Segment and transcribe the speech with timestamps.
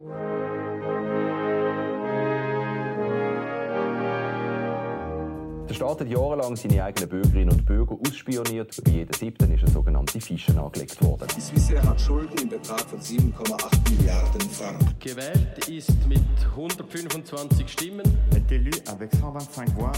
[0.00, 0.06] Der
[5.74, 8.80] Staat hat jahrelang seine eigenen Bürgerinnen und Bürger ausspioniert.
[8.84, 11.26] Bei jedem siebten ist eine sogenannte Fische angelegt worden.
[11.36, 14.94] Die Swissair hat Schulden im Betrag von 7,8 Milliarden Franken.
[15.00, 16.22] Gewählt ist mit
[16.52, 18.06] 125 Stimmen.
[18.30, 19.90] est élu avec 125 voix.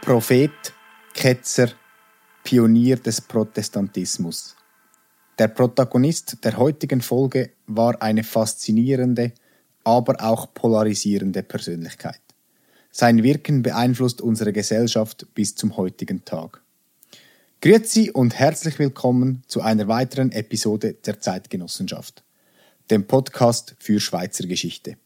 [0.00, 0.74] Prophet,
[1.14, 1.68] Ketzer,
[2.42, 4.56] Pionier des Protestantismus.
[5.38, 9.32] Der Protagonist der heutigen Folge war eine faszinierende,
[9.82, 12.20] aber auch polarisierende Persönlichkeit.
[12.90, 16.62] Sein Wirken beeinflusst unsere Gesellschaft bis zum heutigen Tag.
[17.62, 22.22] Grüezi und herzlich willkommen zu einer weiteren Episode der Zeitgenossenschaft,
[22.90, 24.98] dem Podcast für Schweizer Geschichte.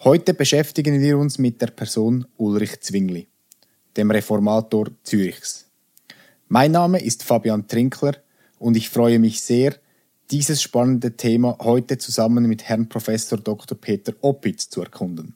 [0.00, 3.28] Heute beschäftigen wir uns mit der Person Ulrich Zwingli,
[3.96, 5.70] dem Reformator Zürichs.
[6.48, 8.16] Mein Name ist Fabian Trinkler
[8.58, 9.76] und ich freue mich sehr,
[10.30, 13.78] dieses spannende Thema heute zusammen mit Herrn Professor Dr.
[13.78, 15.34] Peter Oppitz zu erkunden.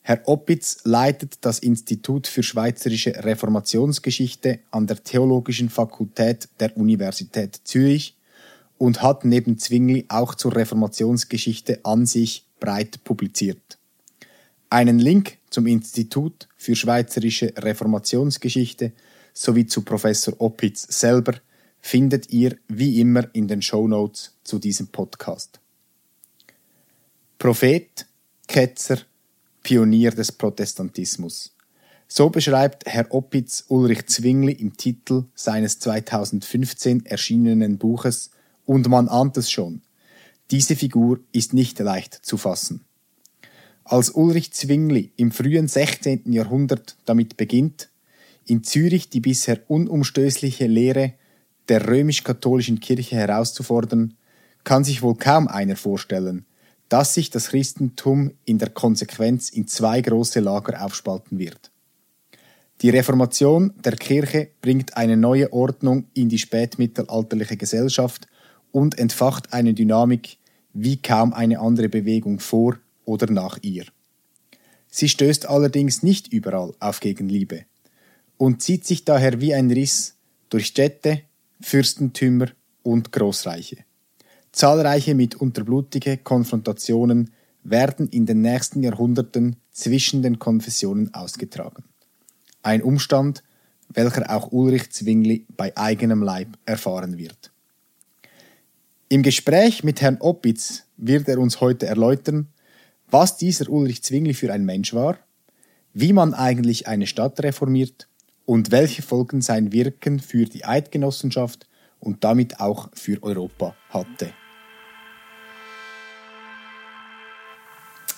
[0.00, 8.16] Herr Oppitz leitet das Institut für Schweizerische Reformationsgeschichte an der Theologischen Fakultät der Universität Zürich
[8.78, 13.78] und hat neben Zwingli auch zur Reformationsgeschichte an sich breit publiziert.
[14.70, 18.92] Einen Link zum Institut für Schweizerische Reformationsgeschichte
[19.34, 21.34] sowie zu Professor Oppitz selber
[21.88, 25.58] findet ihr wie immer in den Show Notes zu diesem Podcast.
[27.38, 28.04] Prophet,
[28.46, 28.98] Ketzer,
[29.62, 31.56] Pionier des Protestantismus.
[32.06, 38.32] So beschreibt Herr Oppitz Ulrich Zwingli im Titel seines 2015 erschienenen Buches
[38.66, 39.80] Und man ahnt es schon.
[40.50, 42.84] Diese Figur ist nicht leicht zu fassen.
[43.84, 46.30] Als Ulrich Zwingli im frühen 16.
[46.32, 47.88] Jahrhundert damit beginnt,
[48.44, 51.14] in Zürich die bisher unumstößliche Lehre
[51.68, 54.14] der römisch-katholischen Kirche herauszufordern,
[54.64, 56.44] kann sich wohl kaum einer vorstellen,
[56.88, 61.70] dass sich das Christentum in der Konsequenz in zwei große Lager aufspalten wird.
[62.80, 68.28] Die Reformation der Kirche bringt eine neue Ordnung in die spätmittelalterliche Gesellschaft
[68.70, 70.38] und entfacht eine Dynamik
[70.72, 73.84] wie kaum eine andere Bewegung vor oder nach ihr.
[74.86, 77.64] Sie stößt allerdings nicht überall auf Gegenliebe
[78.36, 80.14] und zieht sich daher wie ein Riss
[80.48, 81.22] durch Städte,
[81.60, 82.48] Fürstentümer
[82.82, 83.78] und Großreiche.
[84.52, 87.32] Zahlreiche mitunter blutige Konfrontationen
[87.62, 91.84] werden in den nächsten Jahrhunderten zwischen den Konfessionen ausgetragen.
[92.62, 93.42] Ein Umstand,
[93.88, 97.52] welcher auch Ulrich Zwingli bei eigenem Leib erfahren wird.
[99.08, 102.48] Im Gespräch mit Herrn Oppitz wird er uns heute erläutern,
[103.10, 105.18] was dieser Ulrich Zwingli für ein Mensch war,
[105.94, 108.08] wie man eigentlich eine Stadt reformiert
[108.48, 111.66] und welche Folgen sein Wirken für die Eidgenossenschaft
[112.00, 114.30] und damit auch für Europa hatte.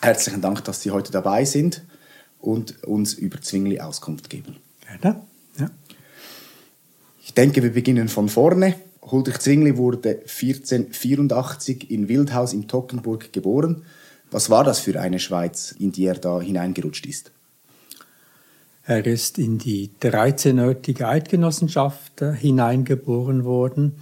[0.00, 1.82] Herzlichen Dank, dass Sie heute dabei sind
[2.38, 4.58] und uns über Zwingli Auskunft geben.
[4.86, 5.20] Gerne.
[5.58, 5.68] Ja.
[7.24, 8.76] Ich denke, wir beginnen von vorne.
[9.02, 13.82] Huldrych Zwingli wurde 1484 in Wildhaus im Tockenburg geboren.
[14.30, 17.32] Was war das für eine Schweiz, in die er da hineingerutscht ist?
[18.90, 23.94] Er ist in die 13-örtige Eidgenossenschaft äh, hineingeboren worden.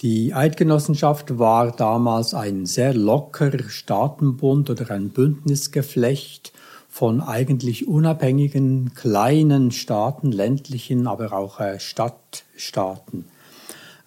[0.00, 6.54] Die Eidgenossenschaft war damals ein sehr lockerer Staatenbund oder ein Bündnisgeflecht
[6.88, 13.26] von eigentlich unabhängigen kleinen Staaten, ländlichen, aber auch äh, Stadtstaaten.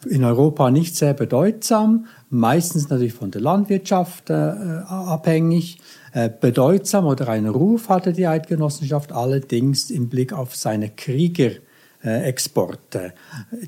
[0.09, 5.77] In Europa nicht sehr bedeutsam, meistens natürlich von der Landwirtschaft äh, abhängig.
[6.15, 13.13] Äh, bedeutsam oder einen Ruf hatte die Eidgenossenschaft allerdings im Blick auf seine Kriegerexporte.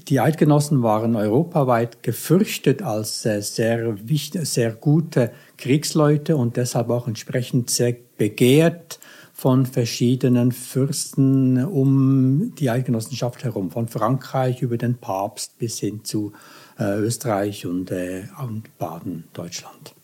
[0.08, 7.10] Die Eidgenossen waren europaweit gefürchtet als äh, sehr, wichtig, sehr gute Kriegsleute und deshalb auch
[7.10, 9.00] entsprechend sehr begehrt
[9.34, 16.32] von verschiedenen Fürsten um die Eidgenossenschaft herum, von Frankreich über den Papst bis hin zu
[16.80, 19.97] äh, Österreich und, äh, und Baden, Deutschland.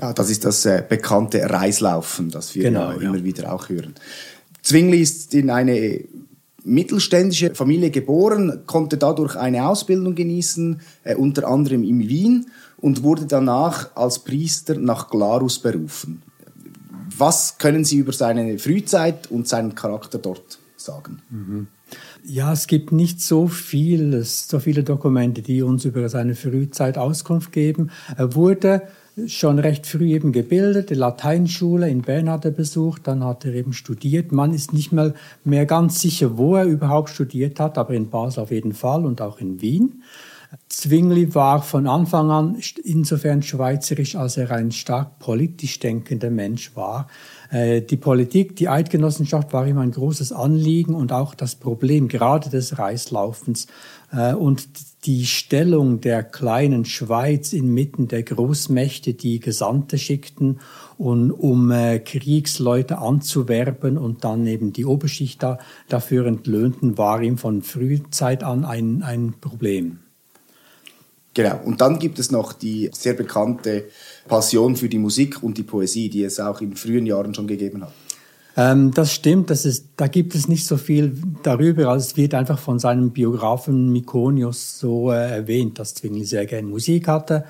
[0.00, 3.08] Ja, das ist das äh, bekannte Reislaufen, das wir Genau, ja ja.
[3.08, 3.94] immer wieder auch hören.
[4.62, 6.04] Zwingli ist in eine
[6.64, 12.46] mittelständische Familie geboren, konnte dadurch eine Ausbildung genießen, äh, unter anderem in Wien
[12.78, 16.22] und wurde danach als Priester nach Glarus berufen.
[17.16, 21.20] Was können Sie über seine Frühzeit und seinen Charakter dort sagen?
[22.24, 27.52] Ja, es gibt nicht so viel, so viele Dokumente, die uns über seine Frühzeit Auskunft
[27.52, 27.90] geben.
[28.16, 28.82] Er wurde
[29.28, 33.54] schon recht früh eben gebildet, die Lateinschule in Bern hat er besucht, dann hat er
[33.54, 34.32] eben studiert.
[34.32, 35.14] Man ist nicht mal
[35.44, 39.20] mehr ganz sicher, wo er überhaupt studiert hat, aber in Basel auf jeden Fall und
[39.20, 40.02] auch in Wien.
[40.68, 47.06] Zwingli war von Anfang an insofern schweizerisch, als er ein stark politisch denkender Mensch war.
[47.50, 52.50] Äh, die Politik, die Eidgenossenschaft war ihm ein großes Anliegen und auch das Problem gerade
[52.50, 53.68] des Reislaufens
[54.12, 54.68] und
[55.04, 60.60] die Stellung der kleinen Schweiz inmitten der Großmächte, die Gesandte schickten,
[60.98, 65.58] und, um äh, Kriegsleute anzuwerben und dann eben die Oberschicht da,
[65.88, 70.00] dafür entlöhnten, war ihm von Frühzeit an ein, ein Problem.
[71.32, 71.58] Genau.
[71.64, 73.84] Und dann gibt es noch die sehr bekannte
[74.28, 77.82] Passion für die Musik und die Poesie, die es auch in frühen Jahren schon gegeben
[77.82, 77.92] hat.
[78.56, 82.34] Ähm, das stimmt, das ist, da gibt es nicht so viel darüber, als es wird
[82.34, 87.44] einfach von seinem Biografen Mikonius so äh, erwähnt, dass Zwingli sehr gerne Musik hatte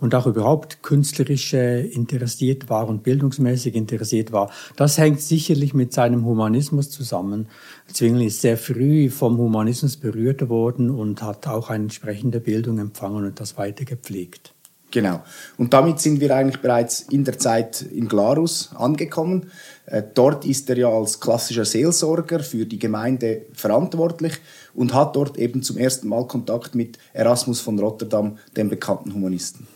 [0.00, 4.50] und auch überhaupt künstlerisch äh, interessiert war und bildungsmäßig interessiert war.
[4.76, 7.48] Das hängt sicherlich mit seinem Humanismus zusammen.
[7.92, 13.24] Zwingli ist sehr früh vom Humanismus berührt worden und hat auch eine entsprechende Bildung empfangen
[13.24, 14.54] und das weiter gepflegt.
[14.90, 15.22] Genau.
[15.58, 19.50] Und damit sind wir eigentlich bereits in der Zeit in Glarus angekommen.
[19.90, 24.34] Äh, dort ist er ja als klassischer Seelsorger für die Gemeinde verantwortlich
[24.74, 29.66] und hat dort eben zum ersten Mal Kontakt mit Erasmus von Rotterdam, dem bekannten Humanisten.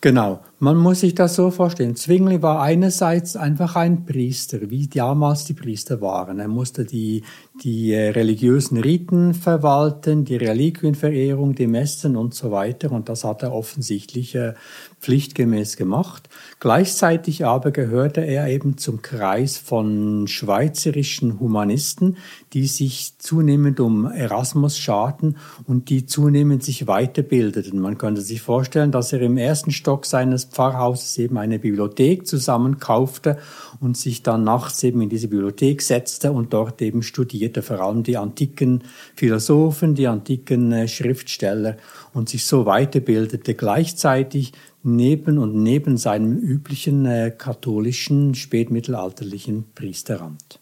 [0.00, 1.96] Genau, man muss sich das so vorstellen.
[1.96, 6.38] Zwingli war einerseits einfach ein Priester, wie damals die Priester waren.
[6.38, 7.24] Er musste die,
[7.62, 12.92] die äh, religiösen Riten verwalten, die Reliquienverehrung, die Messen und so weiter.
[12.92, 14.52] Und das hat er offensichtlich äh,
[15.00, 16.28] pflichtgemäß gemacht.
[16.60, 22.18] Gleichzeitig aber gehörte er eben zum Kreis von schweizerischen Humanisten,
[22.52, 27.80] die sich zunehmend um Erasmus scharten und die zunehmend sich weiterbildeten.
[27.80, 33.38] Man könnte sich vorstellen, dass er im ersten Stock seines Pfarrhauses eben eine Bibliothek zusammenkaufte
[33.80, 38.02] und sich dann nachts eben in diese Bibliothek setzte und dort eben studierte, vor allem
[38.02, 41.76] die antiken Philosophen, die antiken äh, Schriftsteller
[42.12, 43.54] und sich so weiterbildete.
[43.54, 44.52] Gleichzeitig
[44.82, 50.58] neben und neben seinem üblichen äh, katholischen spätmittelalterlichen Priesteramt.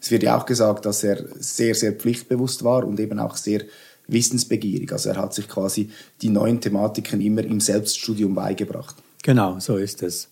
[0.00, 3.62] Es wird ja auch gesagt, dass er sehr, sehr pflichtbewusst war und eben auch sehr
[4.06, 4.92] wissensbegierig.
[4.92, 5.90] Also er hat sich quasi
[6.22, 8.96] die neuen Thematiken immer im Selbststudium beigebracht.
[9.22, 10.28] Genau, so ist es.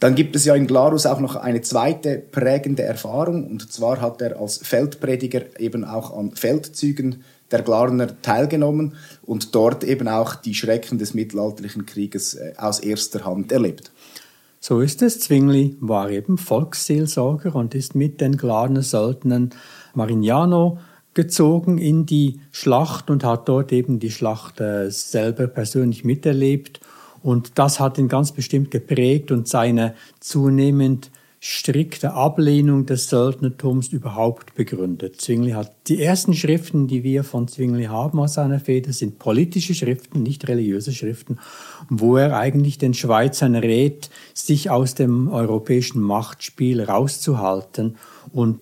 [0.00, 4.20] Dann gibt es ja in Glarus auch noch eine zweite prägende Erfahrung und zwar hat
[4.20, 7.22] er als Feldprediger eben auch an Feldzügen
[7.52, 13.24] der Glarner teilgenommen und dort eben auch die Schrecken des mittelalterlichen Krieges äh, aus erster
[13.24, 13.92] Hand erlebt.
[14.58, 15.20] So ist es.
[15.20, 19.50] Zwingli war eben Volksseelsorger und ist mit den Glarner Söldnern
[19.94, 20.78] Marignano
[21.14, 26.80] gezogen in die Schlacht und hat dort eben die Schlacht äh, selber persönlich miterlebt.
[27.22, 31.10] Und das hat ihn ganz bestimmt geprägt und seine zunehmend
[31.44, 35.20] strikte Ablehnung des Söldnertums überhaupt begründet.
[35.20, 39.74] Zwingli hat die ersten Schriften, die wir von Zwingli haben aus seiner Feder, sind politische
[39.74, 41.40] Schriften, nicht religiöse Schriften,
[41.88, 47.96] wo er eigentlich den Schweizern rät, sich aus dem europäischen Machtspiel rauszuhalten
[48.32, 48.60] und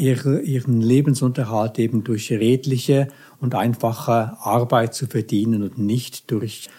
[0.00, 3.08] ihren Lebensunterhalt eben durch redliche
[3.38, 6.70] und einfache Arbeit zu verdienen und nicht durch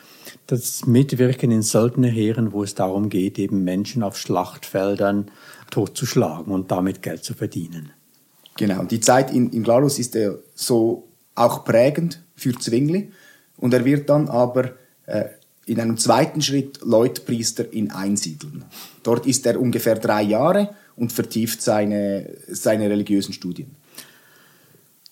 [0.47, 5.31] das Mitwirken in Söldnerheeren, wo es darum geht, eben Menschen auf Schlachtfeldern
[5.71, 7.92] totzuschlagen und damit Geld zu verdienen.
[8.57, 13.12] Genau, die Zeit in, in Glarus ist er so auch prägend für Zwingli
[13.57, 14.71] und er wird dann aber
[15.06, 15.25] äh,
[15.66, 18.66] in einem zweiten Schritt Leutpriester in Einsiedeln.
[19.04, 23.75] Dort ist er ungefähr drei Jahre und vertieft seine, seine religiösen Studien.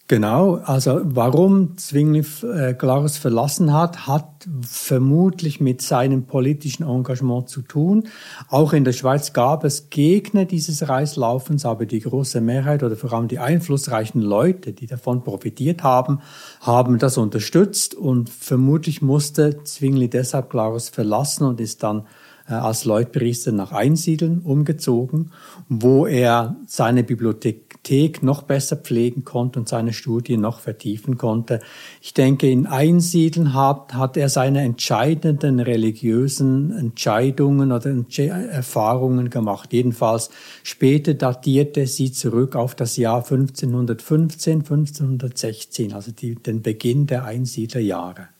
[0.10, 7.62] Genau, also warum Zwingli äh, Glarus verlassen hat, hat vermutlich mit seinem politischen Engagement zu
[7.62, 8.03] tun.
[8.50, 13.13] Auch in der Schweiz gab es Gegner dieses Reislaufens, aber die große Mehrheit oder vor
[13.13, 16.19] allem die einflussreichen Leute, die davon profitiert haben,
[16.60, 22.07] haben das unterstützt und vermutlich musste Zwingli deshalb Glarus verlassen und ist dann
[22.50, 25.31] äh, als Leutpriester nach Einsiedeln umgezogen,
[25.69, 27.72] wo er seine Bibliothek
[28.21, 31.59] noch besser pflegen konnte und seine Studien noch vertiefen konnte.
[32.01, 39.73] Ich denke, in Einsiedeln hat, hat er seine entscheidenden religiösen Entscheidungen oder Erfahrungen gemacht.
[39.73, 40.29] Jedenfalls
[40.63, 48.32] später datierte sie zurück auf das Jahr 1515, 1516, also die, den Beginn der Einsiedlerjahre.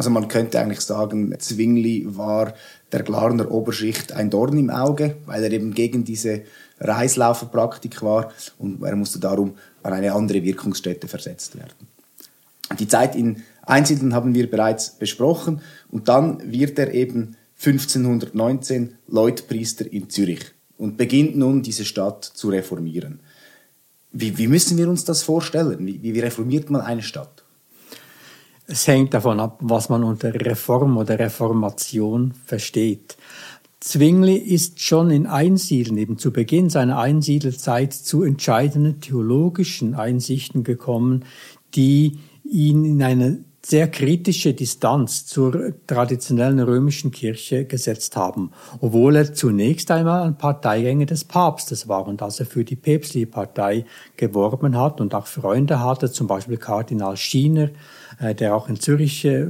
[0.00, 2.54] Also man könnte eigentlich sagen, Zwingli war
[2.90, 6.40] der Glarner Oberschicht ein Dorn im Auge, weil er eben gegen diese
[6.78, 11.86] Reislauferpraktik war und er musste darum an eine andere Wirkungsstätte versetzt werden.
[12.78, 19.92] Die Zeit in Einsiedeln haben wir bereits besprochen und dann wird er eben 1519 Leutpriester
[19.92, 20.46] in Zürich
[20.78, 23.20] und beginnt nun diese Stadt zu reformieren.
[24.12, 25.86] Wie, wie müssen wir uns das vorstellen?
[25.86, 27.39] Wie, wie reformiert man eine Stadt?
[28.72, 33.16] Es hängt davon ab, was man unter Reform oder Reformation versteht.
[33.80, 41.24] Zwingli ist schon in Einsiedeln, eben zu Beginn seiner Einsiedelzeit, zu entscheidenden theologischen Einsichten gekommen,
[41.74, 49.34] die ihn in eine sehr kritische Distanz zur traditionellen römischen Kirche gesetzt haben, obwohl er
[49.34, 53.84] zunächst einmal ein Parteigänger des Papstes war und als er für die päpstliche Partei
[54.16, 57.68] geworben hat und auch Freunde hatte, zum Beispiel Kardinal Schiener,
[58.18, 59.46] äh, der auch in Zürich äh,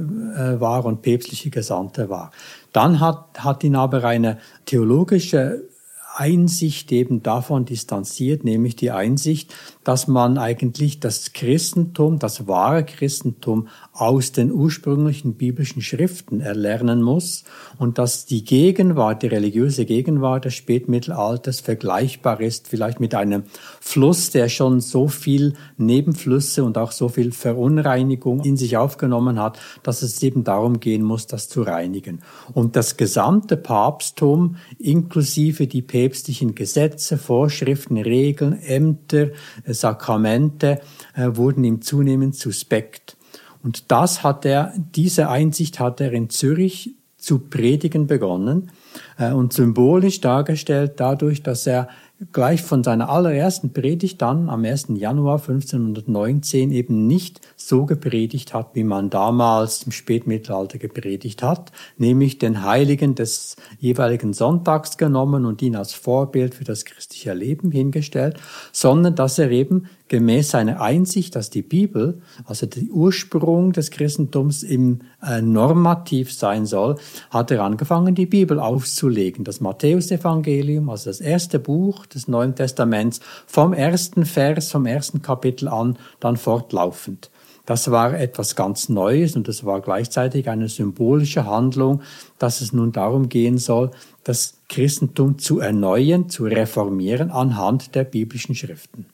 [0.59, 2.31] war und päpstliche Gesandte war.
[2.73, 5.70] Dann hat, hat ihn aber eine theologische
[6.15, 9.53] Einsicht eben davon distanziert, nämlich die Einsicht,
[9.83, 17.43] dass man eigentlich das Christentum, das wahre Christentum aus den ursprünglichen biblischen Schriften erlernen muss
[17.77, 23.43] und dass die Gegenwart, die religiöse Gegenwart des Spätmittelalters vergleichbar ist vielleicht mit einem
[23.79, 29.59] Fluss, der schon so viel Nebenflüsse und auch so viel Verunreinigung in sich aufgenommen hat,
[29.83, 32.21] dass es eben darum gehen muss, das zu reinigen.
[32.53, 39.29] Und das gesamte Papsttum inklusive die päpstlichen Gesetze, Vorschriften, Regeln, Ämter,
[39.67, 40.81] Sakramente
[41.15, 43.17] äh, wurden ihm zunehmend suspekt.
[43.61, 48.71] Und das hat er, diese Einsicht hat er in Zürich zu predigen begonnen
[49.19, 51.87] äh, und symbolisch dargestellt dadurch, dass er
[52.33, 54.87] gleich von seiner allerersten Predigt dann am 1.
[54.95, 62.37] Januar 1519 eben nicht so gepredigt hat, wie man damals im Spätmittelalter gepredigt hat, nämlich
[62.37, 68.39] den Heiligen des jeweiligen Sonntags genommen und ihn als Vorbild für das christliche Leben hingestellt,
[68.71, 74.61] sondern dass er eben gemäß seiner Einsicht, dass die Bibel, also der Ursprung des Christentums
[74.61, 76.97] im äh, Normativ sein soll,
[77.29, 79.45] hat er angefangen, die Bibel aufzulegen.
[79.45, 85.69] Das Matthäusevangelium, also das erste Buch des Neuen Testaments, vom ersten Vers, vom ersten Kapitel
[85.69, 87.31] an, dann fortlaufend.
[87.65, 92.01] Das war etwas ganz Neues und das war gleichzeitig eine symbolische Handlung,
[92.39, 93.91] dass es nun darum gehen soll,
[94.23, 99.05] das Christentum zu erneuern, zu reformieren anhand der biblischen Schriften.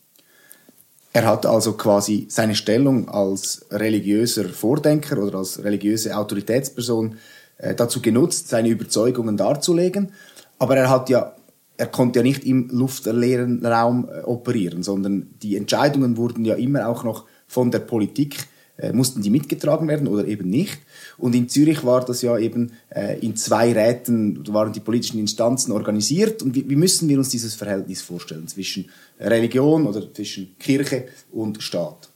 [1.13, 7.15] Er hat also quasi seine Stellung als religiöser Vordenker oder als religiöse Autoritätsperson
[7.57, 10.11] äh, dazu genutzt, seine Überzeugungen darzulegen.
[10.59, 11.33] Aber er hat ja,
[11.77, 16.87] er konnte ja nicht im luftleeren Raum äh, operieren, sondern die Entscheidungen wurden ja immer
[16.87, 20.77] auch noch von der Politik äh, mussten die mitgetragen werden oder eben nicht.
[21.17, 25.71] Und in Zürich war das ja eben äh, in zwei Räten, waren die politischen Instanzen
[25.71, 26.43] organisiert.
[26.43, 28.89] Und wie, wie müssen wir uns dieses Verhältnis vorstellen zwischen
[29.19, 32.09] Religion oder zwischen Kirche und Staat?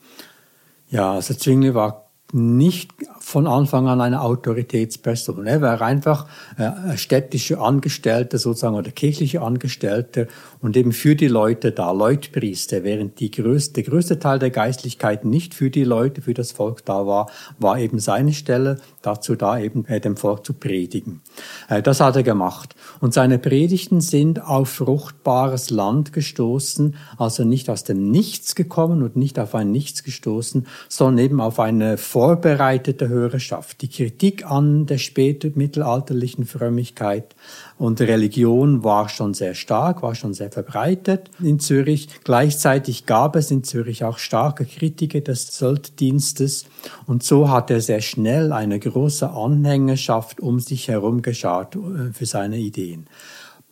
[0.90, 2.92] Ja, also Zwingli war nicht
[3.32, 5.48] von Anfang an eine Autoritätsperson.
[5.48, 10.28] Er war einfach äh, städtische Angestellte sozusagen oder kirchliche Angestellte
[10.60, 15.24] und eben für die Leute da, Leutpriester, während die größte, der größte Teil der Geistlichkeit
[15.24, 19.58] nicht für die Leute, für das Volk da war, war eben seine Stelle dazu da,
[19.58, 21.22] eben äh, dem Volk zu predigen.
[21.70, 22.76] Äh, das hat er gemacht.
[23.00, 29.16] Und seine Predigten sind auf fruchtbares Land gestoßen, also nicht aus dem Nichts gekommen und
[29.16, 33.82] nicht auf ein Nichts gestoßen, sondern eben auf eine vorbereitete Hörerschaft.
[33.82, 37.36] Die Kritik an der spätmittelalterlichen Frömmigkeit
[37.78, 42.10] und Religion war schon sehr stark, war schon sehr verbreitet in Zürich.
[42.24, 46.66] Gleichzeitig gab es in Zürich auch starke Kritiker des Solddienstes
[47.06, 52.26] und so hat er sehr schnell eine große Anhängerschaft um sich herum geschart äh, für
[52.26, 53.06] seine Ideen.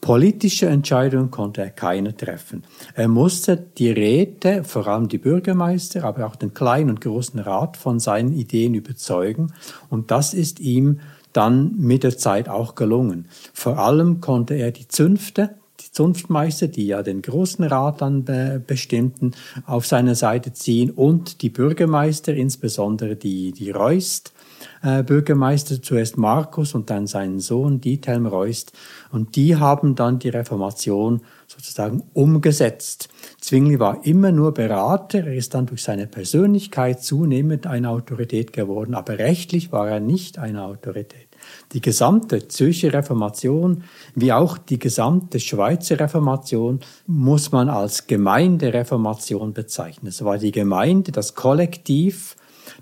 [0.01, 2.63] Politische Entscheidungen konnte er keine treffen.
[2.95, 7.75] Er musste die Räte, vor allem die Bürgermeister, aber auch den kleinen und großen Rat
[7.75, 9.53] von seinen Ideen überzeugen.
[9.89, 11.01] Und das ist ihm
[11.33, 13.27] dann mit der Zeit auch gelungen.
[13.53, 18.61] Vor allem konnte er die Zünfte, die Zunftmeister, die ja den großen Rat dann be
[18.65, 19.31] bestimmten,
[19.65, 24.33] auf seine Seite ziehen und die Bürgermeister, insbesondere die, die Reust,
[24.81, 28.73] äh, Bürgermeister, zuerst Markus und dann seinen Sohn Diethelm Reust.
[29.11, 33.09] Und die haben dann die Reformation sozusagen umgesetzt.
[33.41, 38.93] Zwingli war immer nur Berater, er ist dann durch seine Persönlichkeit zunehmend eine Autorität geworden,
[38.93, 41.29] aber rechtlich war er nicht eine Autorität.
[41.73, 43.83] Die gesamte Zürcher Reformation,
[44.15, 50.07] wie auch die gesamte Schweizer Reformation, muss man als Gemeindereformation bezeichnen.
[50.07, 52.35] Es war die Gemeinde, das Kollektiv,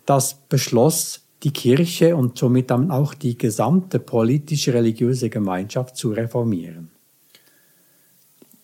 [0.05, 6.89] das beschloss, die Kirche und somit dann auch die gesamte politische religiöse Gemeinschaft zu reformieren.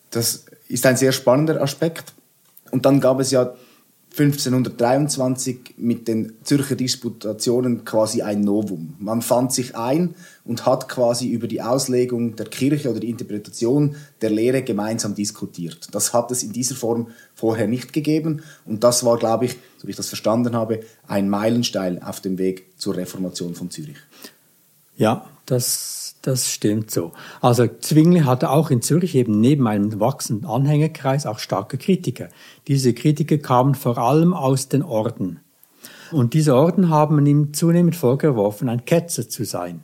[0.10, 2.14] Das ist ein sehr spannender Aspekt.
[2.72, 3.54] Und dann gab es ja
[4.14, 8.94] 1523 mit den Zürcher Disputationen quasi ein Novum.
[9.00, 10.14] Man fand sich ein
[10.46, 15.88] und hat quasi über die Auslegung der Kirche oder die Interpretation der Lehre gemeinsam diskutiert.
[15.92, 19.88] Das hat es in dieser Form vorher nicht gegeben und das war, glaube ich, so
[19.88, 23.98] wie ich das verstanden habe, ein Meilenstein auf dem Weg zur Reformation von Zürich.
[24.96, 27.12] Ja, das das stimmt so.
[27.42, 32.30] Also Zwingli hatte auch in Zürich eben neben einem wachsenden Anhängerkreis auch starke Kritiker.
[32.68, 35.42] Diese Kritiker kamen vor allem aus den Orden.
[36.12, 39.84] Und diese Orden haben ihm zunehmend vorgeworfen, ein Ketzer zu sein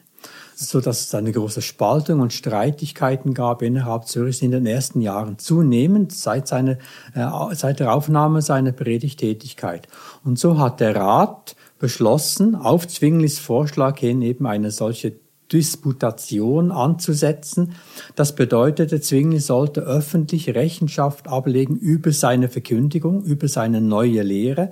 [0.62, 5.40] so dass es eine große Spaltung und Streitigkeiten gab innerhalb Zürichs in den ersten Jahren,
[5.40, 6.78] zunehmend seit, seiner,
[7.14, 9.88] äh, seit der Aufnahme seiner Predigtätigkeit.
[10.26, 15.14] Und so hat der Rat beschlossen, auf Zwinglis Vorschlag hin eben eine solche
[15.52, 17.74] Disputation anzusetzen.
[18.16, 24.70] Das bedeutete, Zwingli sollte öffentlich Rechenschaft ablegen über seine Verkündigung, über seine neue Lehre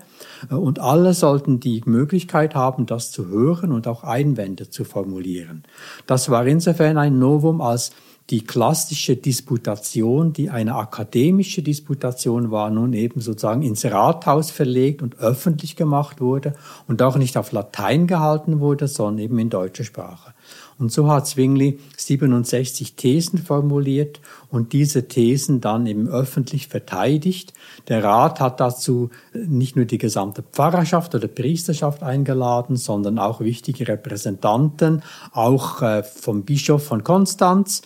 [0.50, 5.64] und alle sollten die Möglichkeit haben, das zu hören und auch Einwände zu formulieren.
[6.06, 7.92] Das war insofern ein Novum, als
[8.30, 15.20] die klassische Disputation, die eine akademische Disputation war, nun eben sozusagen ins Rathaus verlegt und
[15.20, 16.54] öffentlich gemacht wurde
[16.88, 20.34] und auch nicht auf Latein gehalten wurde, sondern eben in deutscher Sprache.
[20.80, 27.54] Und so hat Zwingli 67 Thesen formuliert und diese Thesen dann eben öffentlich verteidigt.
[27.88, 33.88] Der Rat hat dazu nicht nur die gesamte Pfarrerschaft oder Priesterschaft eingeladen, sondern auch wichtige
[33.88, 37.82] Repräsentanten, auch äh, vom Bischof von Konstanz,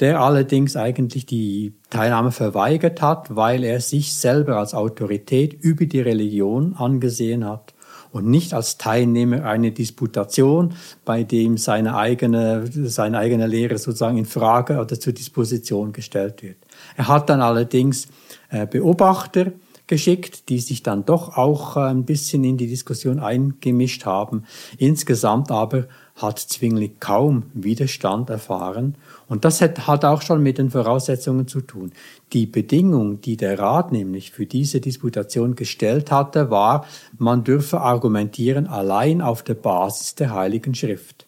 [0.00, 6.00] der allerdings eigentlich die Teilnahme verweigert hat, weil er sich selber als Autorität über die
[6.00, 7.73] Religion angesehen hat
[8.14, 14.24] und nicht als Teilnehmer einer Disputation, bei dem seine eigene, seine eigene Lehre sozusagen in
[14.24, 16.58] Frage oder zur Disposition gestellt wird.
[16.96, 18.06] Er hat dann allerdings
[18.50, 19.50] äh, Beobachter
[19.88, 24.44] geschickt, die sich dann doch auch äh, ein bisschen in die Diskussion eingemischt haben.
[24.78, 28.96] Insgesamt aber hat Zwingli kaum Widerstand erfahren.
[29.28, 31.92] Und das hat, hat auch schon mit den Voraussetzungen zu tun.
[32.32, 36.86] Die Bedingung, die der Rat nämlich für diese Disputation gestellt hatte, war,
[37.18, 41.26] man dürfe argumentieren allein auf der Basis der Heiligen Schrift.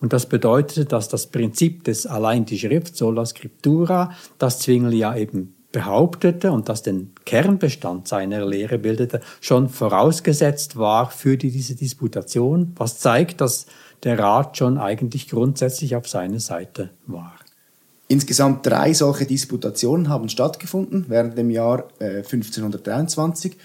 [0.00, 5.16] Und das bedeutete, dass das Prinzip des allein die Schrift, sola scriptura, das Zwingli ja
[5.16, 11.74] eben behauptete und das den Kernbestand seiner Lehre bildete, schon vorausgesetzt war für die, diese
[11.74, 13.66] Disputation, was zeigt, dass
[14.04, 17.34] der Rat schon eigentlich grundsätzlich auf seiner Seite war.
[18.08, 23.56] Insgesamt drei solche Disputationen haben stattgefunden während dem Jahr äh, 1523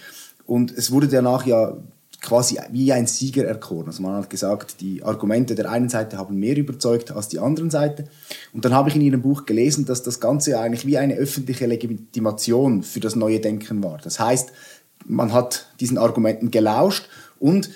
[0.46, 1.76] und es wurde danach ja
[2.24, 3.86] quasi wie ein Sieger erkoren.
[3.86, 7.70] Also man hat gesagt, die Argumente der einen Seite haben mehr überzeugt als die anderen
[7.70, 8.06] Seite.
[8.52, 11.66] Und dann habe ich in Ihrem Buch gelesen, dass das Ganze eigentlich wie eine öffentliche
[11.66, 13.98] Legitimation für das neue Denken war.
[14.02, 14.52] Das heißt,
[15.06, 17.68] man hat diesen Argumenten gelauscht und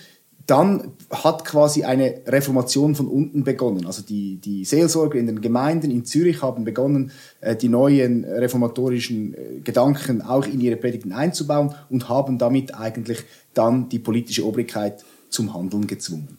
[0.49, 3.85] dann hat quasi eine Reformation von unten begonnen.
[3.85, 9.35] Also die, die Seelsorger in den Gemeinden in Zürich haben begonnen, äh, die neuen reformatorischen
[9.35, 15.05] äh, Gedanken auch in ihre Predigten einzubauen und haben damit eigentlich dann die politische Obrigkeit
[15.29, 16.39] zum Handeln gezwungen.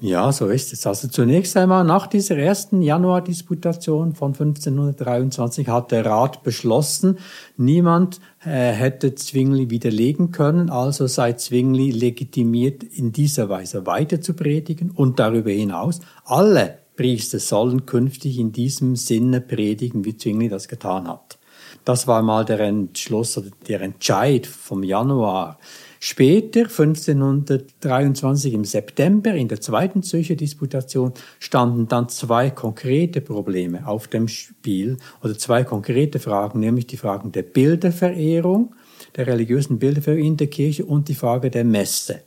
[0.00, 0.86] Ja, so ist es.
[0.86, 7.18] Also zunächst einmal nach dieser ersten Januar-Disputation von 1523 hat der Rat beschlossen,
[7.56, 14.34] niemand äh, hätte Zwingli widerlegen können, also sei Zwingli legitimiert, in dieser Weise weiter zu
[14.34, 20.68] predigen und darüber hinaus alle Priester sollen künftig in diesem Sinne predigen, wie Zwingli das
[20.68, 21.38] getan hat.
[21.84, 25.58] Das war mal der Entschluss oder der Entscheid vom Januar.
[26.00, 34.08] Später, 1523 im September, in der zweiten Zürcher Disputation, standen dann zwei konkrete Probleme auf
[34.08, 38.74] dem Spiel oder zwei konkrete Fragen, nämlich die Fragen der Bilderverehrung,
[39.16, 42.20] der religiösen Bilderverehrung in der Kirche und die Frage der Messe.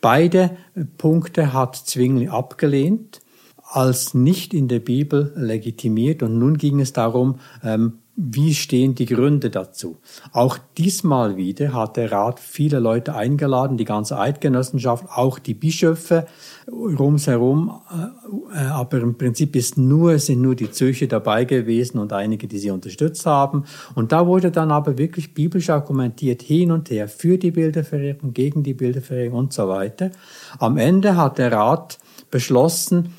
[0.00, 0.56] Beide
[0.98, 3.20] Punkte hat Zwingli abgelehnt
[3.62, 9.04] als nicht in der Bibel legitimiert und nun ging es darum, ähm, wie stehen die
[9.04, 9.98] Gründe dazu?
[10.32, 16.26] Auch diesmal wieder hat der Rat viele Leute eingeladen, die ganze Eidgenossenschaft, auch die Bischöfe
[16.66, 17.78] rumsherum.
[17.90, 22.48] Äh, äh, aber im Prinzip ist nur, sind nur die Zürcher dabei gewesen und einige,
[22.48, 23.64] die sie unterstützt haben.
[23.94, 28.62] Und da wurde dann aber wirklich biblisch argumentiert hin und her für die Bilderverehrung, gegen
[28.62, 30.10] die Bilderverehrung und so weiter.
[30.58, 31.98] Am Ende hat der Rat
[32.30, 33.10] beschlossen,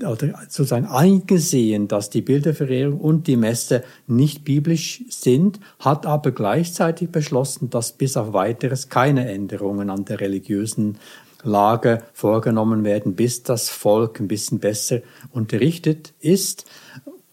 [0.00, 7.10] oder sozusagen eingesehen, dass die Bilderverehrung und die Messe nicht biblisch sind, hat aber gleichzeitig
[7.10, 10.98] beschlossen, dass bis auf weiteres keine Änderungen an der religiösen
[11.44, 16.64] Lage vorgenommen werden, bis das Volk ein bisschen besser unterrichtet ist.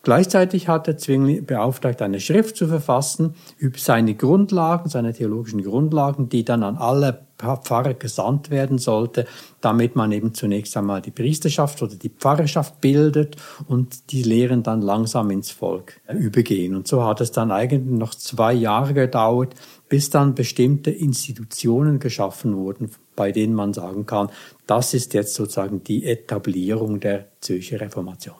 [0.04, 6.28] Gleichzeitig hat der Zwingli beauftragt, eine Schrift zu verfassen über seine Grundlagen, seine theologischen Grundlagen,
[6.28, 9.26] die dann an alle Pfarrer gesandt werden sollte,
[9.60, 13.36] damit man eben zunächst einmal die Priesterschaft oder die Pfarrerschaft bildet
[13.68, 16.76] und die Lehren dann langsam ins Volk übergehen.
[16.76, 19.56] Und so hat es dann eigentlich noch zwei Jahre gedauert,
[19.90, 24.30] bis dann bestimmte Institutionen geschaffen wurden, bei denen man sagen kann,
[24.68, 28.36] das ist jetzt sozusagen die Etablierung der Zürcher Reformation.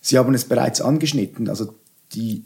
[0.00, 1.74] Sie haben es bereits angeschnitten, also
[2.12, 2.44] die,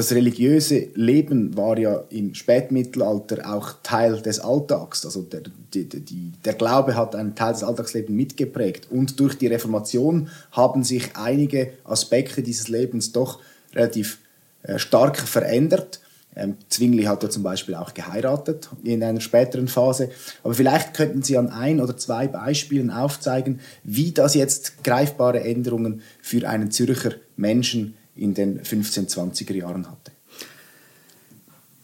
[0.00, 5.04] das religiöse Leben war ja im Spätmittelalter auch Teil des Alltags.
[5.04, 5.42] Also der,
[5.74, 8.90] die, die, der Glaube hat einen Teil des Alltagslebens mitgeprägt.
[8.90, 13.40] Und durch die Reformation haben sich einige Aspekte dieses Lebens doch
[13.74, 14.18] relativ
[14.62, 16.00] äh, stark verändert.
[16.34, 20.08] Ähm, Zwingli hat ja zum Beispiel auch geheiratet in einer späteren Phase.
[20.42, 26.00] Aber vielleicht könnten Sie an ein oder zwei Beispielen aufzeigen, wie das jetzt greifbare Änderungen
[26.22, 30.12] für einen Zürcher Menschen in den 1520er Jahren hatte.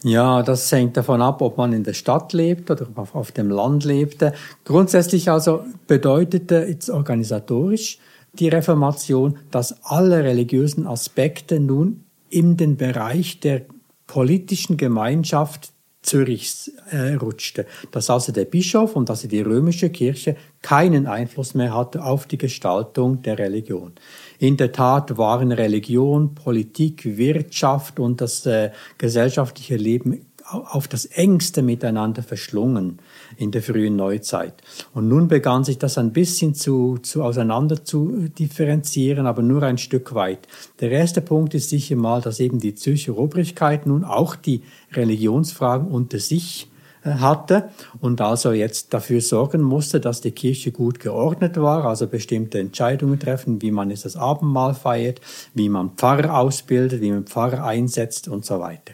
[0.03, 3.83] Ja, das hängt davon ab, ob man in der Stadt lebt oder auf dem Land
[3.83, 4.33] lebte.
[4.63, 7.97] Grundsätzlich also bedeutete jetzt organisatorisch
[8.33, 13.61] die Reformation, dass alle religiösen Aspekte nun in den Bereich der
[14.05, 15.71] politischen Gemeinschaft
[16.07, 21.75] Zürichs äh, rutschte, dass also der Bischof und also die römische Kirche keinen Einfluss mehr
[21.75, 23.91] hatte auf die Gestaltung der Religion.
[24.39, 31.61] In der Tat waren Religion, Politik, Wirtschaft und das äh, gesellschaftliche Leben auf das engste
[31.61, 32.99] miteinander verschlungen
[33.35, 34.53] in der frühen Neuzeit.
[34.93, 39.77] Und nun begann sich das ein bisschen zu, zu auseinander zu differenzieren, aber nur ein
[39.77, 40.47] Stück weit.
[40.79, 44.61] Der erste Punkt ist sicher mal, dass eben die Zürcher Obrigkeit nun auch die
[44.93, 46.69] Religionsfragen unter sich
[47.03, 52.07] äh, hatte und also jetzt dafür sorgen musste, dass die Kirche gut geordnet war, also
[52.07, 55.21] bestimmte Entscheidungen treffen, wie man jetzt das Abendmahl feiert,
[55.53, 58.93] wie man Pfarrer ausbildet, wie man Pfarrer einsetzt und so weiter.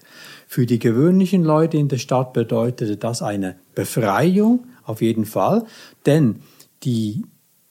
[0.53, 5.65] Für die gewöhnlichen Leute in der Stadt bedeutete das eine Befreiung, auf jeden Fall,
[6.05, 6.41] denn
[6.83, 7.25] die,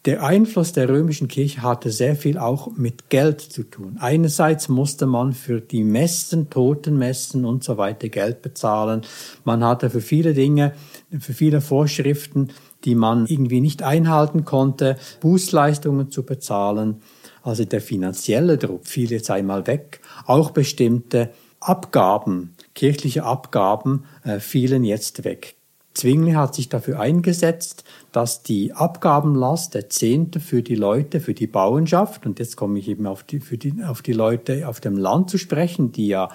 [0.04, 3.98] der Einfluss der römischen Kirche hatte sehr viel auch mit Geld zu tun.
[4.00, 9.02] Einerseits musste man für die Messen, Totenmessen und so weiter Geld bezahlen.
[9.44, 10.72] Man hatte für viele Dinge,
[11.20, 12.48] für viele Vorschriften,
[12.82, 17.00] die man irgendwie nicht einhalten konnte, Bußleistungen zu bezahlen.
[17.44, 20.00] Also der finanzielle Druck fiel jetzt einmal weg.
[20.26, 21.30] Auch bestimmte
[21.62, 25.56] Abgaben, kirchliche Abgaben äh, fielen jetzt weg.
[25.94, 31.46] Zwingli hat sich dafür eingesetzt, dass die Abgabenlast der Zehnte für die Leute, für die
[31.46, 34.96] Bauernschaft, und jetzt komme ich eben auf die, für die, auf die Leute auf dem
[34.96, 36.30] Land zu sprechen, die ja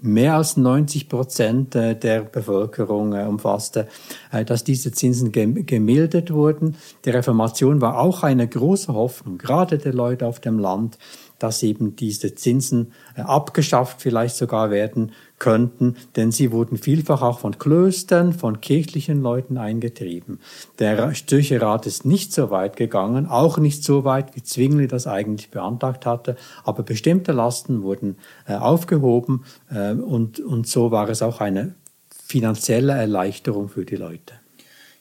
[0.00, 3.88] mehr als 90 Prozent äh, der Bevölkerung äh, umfasste,
[4.46, 6.76] dass diese Zinsen gemildert wurden.
[7.04, 10.98] Die Reformation war auch eine große Hoffnung, gerade der Leute auf dem Land,
[11.38, 17.40] dass eben diese Zinsen äh, abgeschafft vielleicht sogar werden könnten, denn sie wurden vielfach auch
[17.40, 20.40] von Klöstern, von kirchlichen Leuten eingetrieben.
[20.78, 25.06] Der Zürcher Rat ist nicht so weit gegangen, auch nicht so weit, wie Zwingli das
[25.06, 28.16] eigentlich beantragt hatte, aber bestimmte Lasten wurden
[28.46, 31.74] äh, aufgehoben äh, und, und so war es auch eine
[32.26, 34.34] finanzielle Erleichterung für die Leute.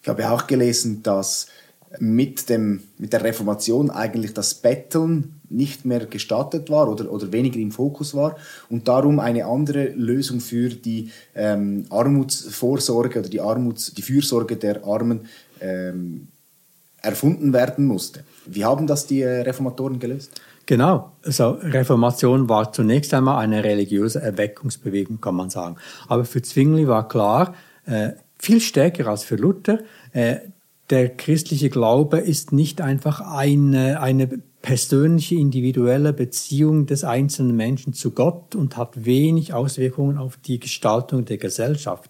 [0.01, 1.47] Ich habe auch gelesen, dass
[1.99, 7.59] mit, dem, mit der Reformation eigentlich das Betteln nicht mehr gestattet war oder, oder weniger
[7.59, 8.35] im Fokus war
[8.69, 14.83] und darum eine andere Lösung für die ähm, Armutsvorsorge oder die, Armuts, die Fürsorge der
[14.85, 15.21] Armen
[15.61, 16.27] ähm,
[17.01, 18.23] erfunden werden musste.
[18.45, 20.41] Wie haben das die äh, Reformatoren gelöst?
[20.65, 25.75] Genau, also Reformation war zunächst einmal eine religiöse Erweckungsbewegung, kann man sagen.
[26.07, 27.53] Aber für Zwingli war klar,
[27.85, 29.79] äh, viel stärker als für Luther,
[30.13, 30.37] äh,
[30.89, 38.11] der christliche Glaube ist nicht einfach eine, eine persönliche, individuelle Beziehung des einzelnen Menschen zu
[38.11, 42.09] Gott und hat wenig Auswirkungen auf die Gestaltung der Gesellschaft.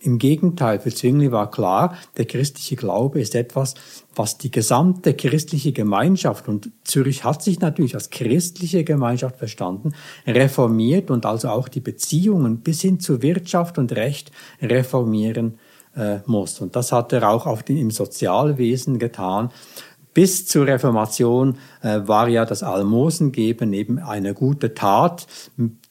[0.00, 3.74] Im Gegenteil, für Zwingli war klar, der christliche Glaube ist etwas,
[4.14, 9.92] was die gesamte christliche Gemeinschaft, und Zürich hat sich natürlich als christliche Gemeinschaft verstanden,
[10.26, 15.58] reformiert und also auch die Beziehungen bis hin zu Wirtschaft und Recht reformieren
[15.98, 16.60] äh, muss.
[16.60, 19.50] Und das hat er auch auf den, im Sozialwesen getan.
[20.18, 25.28] Bis zur Reformation äh, war ja das Almosengeben eben eine gute Tat,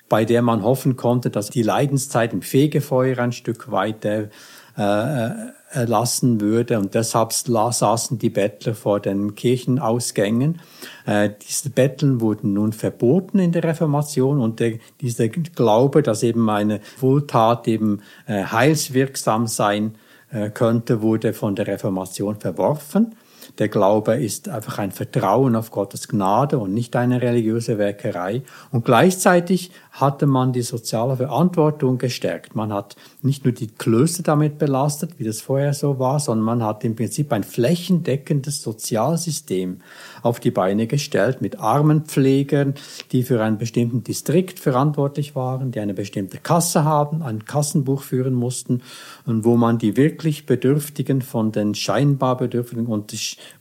[0.10, 4.28] bei der man hoffen konnte, dass die Leidenszeit im Fegefeuer ein Stück weiter
[4.76, 5.30] äh,
[5.72, 6.78] erlassen würde.
[6.78, 10.60] Und deshalb saßen die Bettler vor den Kirchenausgängen.
[11.06, 16.50] Äh, diese Betteln wurden nun verboten in der Reformation und der, dieser Glaube, dass eben
[16.50, 19.96] eine Wohltat eben äh, heilswirksam sein
[20.32, 23.16] äh, könnte, wurde von der Reformation verworfen.
[23.60, 28.44] Der Glaube ist einfach ein Vertrauen auf Gottes Gnade und nicht eine religiöse Werkerei.
[28.72, 32.56] Und gleichzeitig hatte man die soziale Verantwortung gestärkt.
[32.56, 36.64] Man hat nicht nur die Klöster damit belastet, wie das vorher so war, sondern man
[36.64, 39.82] hat im Prinzip ein flächendeckendes Sozialsystem
[40.22, 42.76] auf die Beine gestellt mit Armenpflegern,
[43.12, 48.36] die für einen bestimmten Distrikt verantwortlich waren, die eine bestimmte Kasse haben, ein Kassenbuch führen
[48.36, 48.84] mussten
[49.26, 52.86] und wo man die wirklich Bedürftigen von den scheinbar Bedürftigen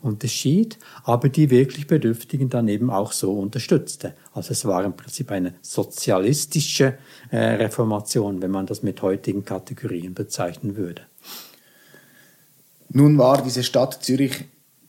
[0.03, 4.12] unterschied, aber die wirklich Bedürftigen dann eben auch so unterstützte.
[4.37, 6.99] Also es war im Prinzip eine sozialistische
[7.31, 11.03] äh, Reformation, wenn man das mit heutigen Kategorien bezeichnen würde.
[12.90, 14.44] Nun war diese Stadt Zürich,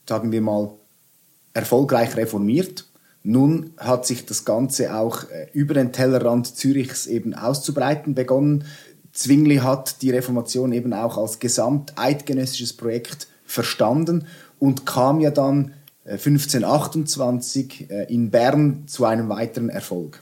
[0.05, 0.71] sagen wir mal,
[1.53, 2.88] erfolgreich reformiert.
[3.23, 8.65] Nun hat sich das Ganze auch äh, über den Tellerrand Zürichs eben auszubreiten begonnen.
[9.13, 14.27] Zwingli hat die Reformation eben auch als gesamteidgenössisches Projekt verstanden
[14.60, 15.73] und kam ja dann
[16.12, 20.22] 1528 äh, in Bern zu einem weiteren Erfolg.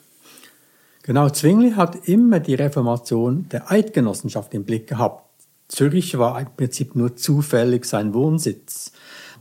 [1.03, 5.23] Genau, Zwingli hat immer die Reformation der Eidgenossenschaft im Blick gehabt.
[5.67, 8.91] Zürich war im Prinzip nur zufällig sein Wohnsitz.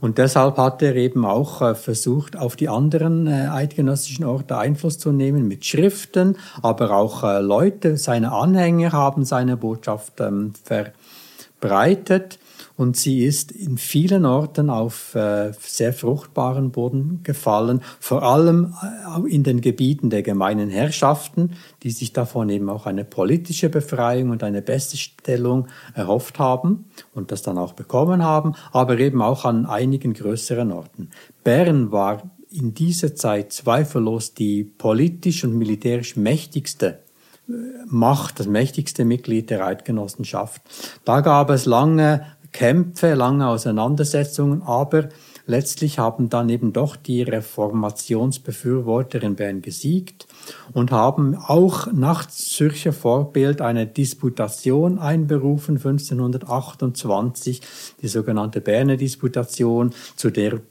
[0.01, 4.99] Und deshalb hat er eben auch äh, versucht, auf die anderen äh, eidgenössischen Orte Einfluss
[4.99, 12.37] zu nehmen mit Schriften, aber auch Leute, seine Anhänger haben seine Botschaft ähm, verbreitet
[12.77, 19.33] und sie ist in vielen Orten auf äh, sehr fruchtbaren Boden gefallen, vor allem äh,
[19.33, 21.51] in den Gebieten der gemeinen Herrschaften,
[21.83, 27.31] die sich davon eben auch eine politische Befreiung und eine beste Stellung erhofft haben und
[27.31, 31.09] das dann auch bekommen haben, aber eben auch an einigen größeren Orten.
[31.43, 36.99] Bern war in dieser Zeit zweifellos die politisch und militärisch mächtigste
[37.47, 37.51] äh,
[37.87, 40.61] Macht, das mächtigste Mitglied der Eidgenossenschaft.
[41.05, 45.09] Da gab es lange Kämpfe, lange Auseinandersetzungen, aber
[45.45, 50.25] letztlich haben dann eben doch die Reformationsbefürworter in Bern gesiegt
[50.73, 57.61] und haben auch nach Zürcher Vorbild eine Disputation einberufen, 1528,
[58.01, 60.61] die sogenannte Berner Disputation, zu der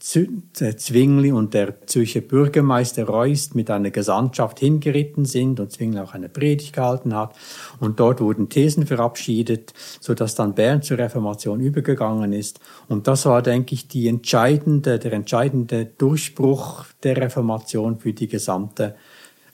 [0.77, 6.29] Zwingli und der Zürcher Bürgermeister Reust mit einer Gesandtschaft hingeritten sind und Zwingli auch eine
[6.29, 7.35] Predigt gehalten hat.
[7.79, 12.59] Und dort wurden Thesen verabschiedet, so dass dann Bern zur Reformation übergegangen ist.
[12.87, 18.95] Und das war, denke ich, die entscheidende, der entscheidende Durchbruch der Reformation für die gesamte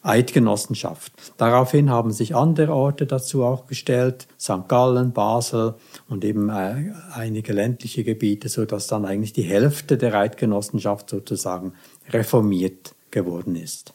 [0.03, 1.13] Eidgenossenschaft.
[1.37, 4.67] Daraufhin haben sich andere Orte dazu auch gestellt, St.
[4.67, 5.75] Gallen, Basel
[6.09, 11.73] und eben äh, einige ländliche Gebiete, so dass dann eigentlich die Hälfte der Eidgenossenschaft sozusagen
[12.09, 13.93] reformiert geworden ist.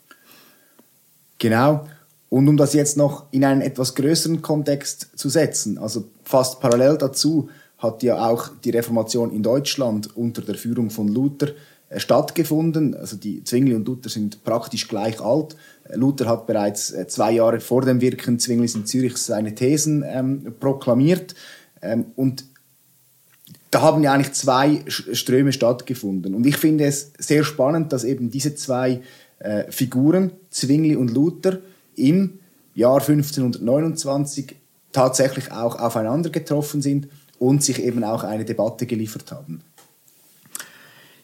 [1.38, 1.86] Genau.
[2.28, 6.98] Und um das jetzt noch in einen etwas größeren Kontext zu setzen, also fast parallel
[6.98, 11.48] dazu hat ja auch die Reformation in Deutschland unter der Führung von Luther
[11.88, 12.94] äh, stattgefunden.
[12.94, 15.56] Also die Zwingli und Luther sind praktisch gleich alt.
[15.94, 20.54] Luther hat bereits äh, zwei Jahre vor dem Wirken Zwinglis in Zürich seine Thesen ähm,
[20.58, 21.34] proklamiert.
[21.82, 22.44] Ähm, und
[23.70, 26.34] da haben ja eigentlich zwei Ströme stattgefunden.
[26.34, 29.02] Und ich finde es sehr spannend, dass eben diese zwei
[29.38, 31.58] äh, Figuren, Zwingli und Luther,
[31.94, 32.38] im
[32.74, 34.56] Jahr 1529
[34.92, 39.62] tatsächlich auch aufeinander getroffen sind und sich eben auch eine Debatte geliefert haben.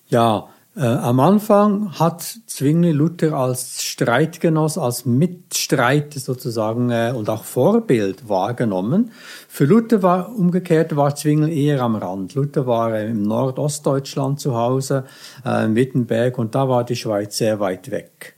[0.09, 7.45] Ja, äh, am Anfang hat Zwingli Luther als Streitgenoss, als Mitstreiter sozusagen äh, und auch
[7.45, 9.11] Vorbild wahrgenommen.
[9.49, 12.35] Für Luther war umgekehrt war Zwingli eher am Rand.
[12.35, 15.05] Luther war äh, im Nordostdeutschland zu Hause,
[15.45, 18.37] äh, in Wittenberg, und da war die Schweiz sehr weit weg.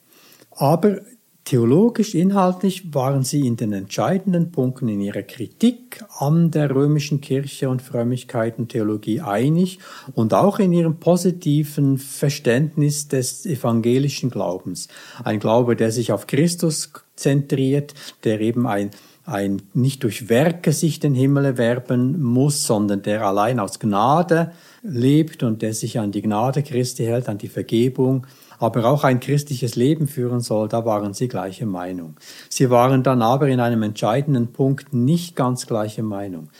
[0.56, 0.98] Aber
[1.44, 7.68] Theologisch, inhaltlich waren sie in den entscheidenden Punkten in ihrer Kritik an der römischen Kirche
[7.68, 9.78] und Frömmigkeit und Theologie einig
[10.14, 14.88] und auch in ihrem positiven Verständnis des evangelischen Glaubens.
[15.22, 17.92] Ein Glaube, der sich auf Christus zentriert,
[18.24, 18.90] der eben ein
[19.26, 24.52] ein nicht durch Werke sich den Himmel erwerben muss, sondern der allein aus Gnade
[24.83, 28.26] lebt und der sich an die Gnade Christi hält, an die Vergebung,
[28.64, 32.16] aber auch ein christliches Leben führen soll, da waren sie gleiche Meinung.
[32.48, 36.50] Sie waren dann aber in einem entscheidenden Punkt nicht ganz gleiche Meinung.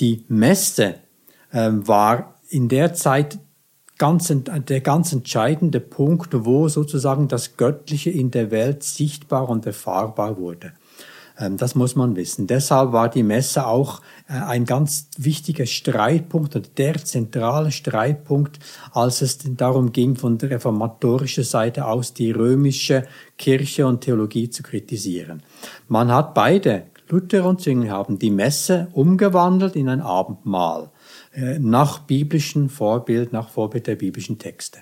[0.00, 0.96] Die Messe
[1.52, 3.38] äh, war in der Zeit
[3.98, 10.38] ganz, der ganz entscheidende Punkt, wo sozusagen das Göttliche in der Welt sichtbar und erfahrbar
[10.38, 10.72] wurde.
[11.38, 12.46] Ähm, das muss man wissen.
[12.46, 18.58] Deshalb war die Messe auch äh, ein ganz wichtiger Streitpunkt oder der zentrale Streitpunkt,
[18.92, 23.06] als es darum ging, von der reformatorischen Seite aus die römische
[23.38, 25.42] Kirche und Theologie zu kritisieren.
[25.88, 30.90] Man hat beide, Luther und Zwingli, haben die Messe umgewandelt in ein Abendmahl.
[31.34, 34.80] äh, nach biblischen Vorbild, nach Vorbild der biblischen Texte.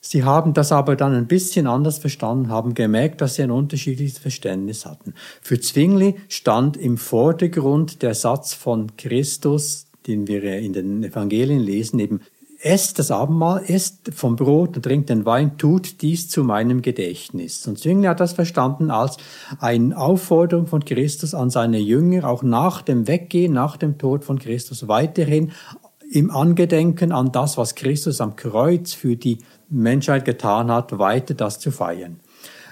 [0.00, 4.18] Sie haben das aber dann ein bisschen anders verstanden, haben gemerkt, dass sie ein unterschiedliches
[4.18, 5.14] Verständnis hatten.
[5.42, 11.98] Für Zwingli stand im Vordergrund der Satz von Christus, den wir in den Evangelien lesen,
[11.98, 12.20] eben
[12.62, 17.66] esst das Abendmahl, esst vom Brot und trinkt den Wein, tut dies zu meinem Gedächtnis.
[17.66, 19.16] Und Zwingli hat das verstanden als
[19.58, 24.38] eine Aufforderung von Christus an seine Jünger, auch nach dem Weggehen, nach dem Tod von
[24.38, 25.52] Christus weiterhin
[26.12, 29.38] im Angedenken an das, was Christus am Kreuz für die
[29.70, 32.20] Menschheit getan hat, weiter das zu feiern.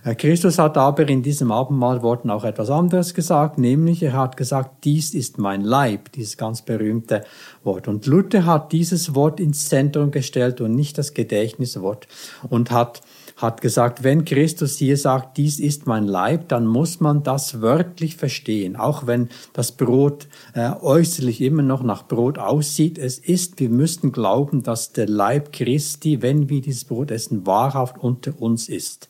[0.05, 4.85] Äh, Christus hat aber in diesem Abendmahlworten auch etwas anderes gesagt, nämlich er hat gesagt,
[4.85, 7.25] dies ist mein Leib, dieses ganz berühmte
[7.65, 7.89] Wort.
[7.89, 12.07] Und Luther hat dieses Wort ins Zentrum gestellt und nicht das Gedächtniswort
[12.49, 13.01] und hat
[13.38, 18.16] hat gesagt, wenn Christus hier sagt, dies ist mein Leib, dann muss man das wörtlich
[18.16, 22.98] verstehen, auch wenn das Brot äh, äußerlich immer noch nach Brot aussieht.
[22.98, 27.98] Es ist, wir müssten glauben, dass der Leib Christi, wenn wir dieses Brot essen, wahrhaft
[27.98, 29.09] unter uns ist.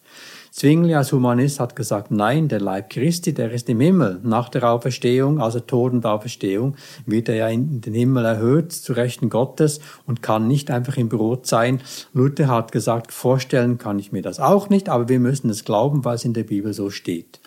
[0.58, 4.18] Zwingli als Humanist hat gesagt, nein, der Leib Christi, der ist im Himmel.
[4.24, 6.74] Nach der Auferstehung, also Tod und Auferstehung,
[7.06, 11.08] wird er ja in den Himmel erhöht zu Rechten Gottes und kann nicht einfach im
[11.08, 11.80] Brot sein.
[12.12, 16.04] Luther hat gesagt, vorstellen kann ich mir das auch nicht, aber wir müssen es glauben,
[16.04, 17.37] weil es in der Bibel so steht.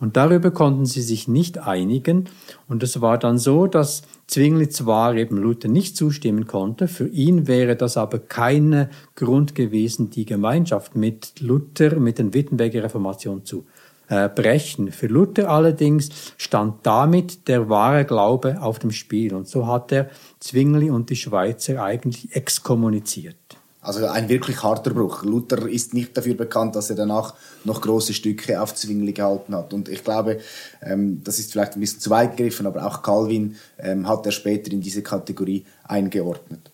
[0.00, 2.28] Und darüber konnten sie sich nicht einigen.
[2.68, 7.46] Und es war dann so, dass Zwingli zwar eben Luther nicht zustimmen konnte, für ihn
[7.46, 13.64] wäre das aber kein Grund gewesen, die Gemeinschaft mit Luther, mit den Wittenberger Reformation zu
[14.08, 14.92] äh, brechen.
[14.92, 19.34] Für Luther allerdings stand damit der wahre Glaube auf dem Spiel.
[19.34, 23.36] Und so hat er Zwingli und die Schweizer eigentlich exkommuniziert.
[23.84, 25.24] Also ein wirklich harter Bruch.
[25.24, 29.74] Luther ist nicht dafür bekannt, dass er danach noch große Stücke auf Zwingli gehalten hat.
[29.74, 30.40] Und ich glaube,
[30.82, 34.32] ähm, das ist vielleicht ein bisschen zu weit gegriffen, aber auch Calvin ähm, hat er
[34.32, 36.70] später in diese Kategorie eingeordnet.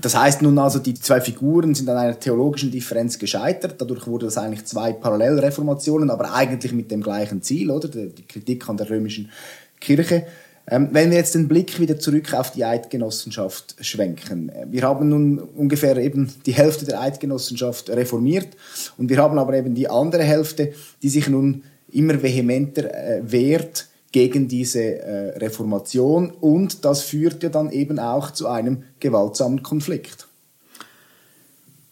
[0.00, 3.74] Das heißt nun also, die zwei Figuren sind an einer theologischen Differenz gescheitert.
[3.80, 7.88] Dadurch wurde das eigentlich zwei Parallelreformationen, aber eigentlich mit dem gleichen Ziel, oder?
[7.88, 9.28] Die Kritik an der römischen
[9.80, 10.26] Kirche.
[10.68, 14.48] Ähm, wenn wir jetzt den Blick wieder zurück auf die Eidgenossenschaft schwenken.
[14.48, 18.48] Äh, wir haben nun ungefähr eben die Hälfte der Eidgenossenschaft reformiert
[18.96, 20.72] und wir haben aber eben die andere Hälfte,
[21.02, 27.48] die sich nun immer vehementer äh, wehrt gegen diese äh, Reformation und das führt ja
[27.48, 30.28] dann eben auch zu einem gewaltsamen Konflikt.